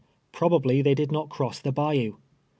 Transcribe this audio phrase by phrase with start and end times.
[0.31, 2.15] Probably they did not cross the bayou.